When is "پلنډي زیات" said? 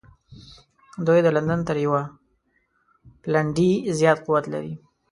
3.23-4.17